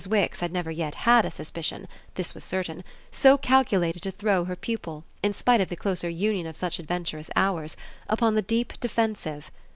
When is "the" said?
5.69-5.75, 8.33-8.41